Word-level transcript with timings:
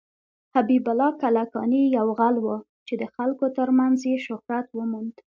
حبيب 0.55 0.85
الله 0.93 1.09
کلکاني 1.23 1.83
يو 1.97 2.07
غل 2.19 2.35
وه 2.45 2.57
،چې 2.87 2.93
د 3.01 3.03
خلکو 3.15 3.45
تر 3.57 3.69
منځ 3.79 3.97
يې 4.09 4.17
شهرت 4.25 4.67
وموند. 4.73 5.15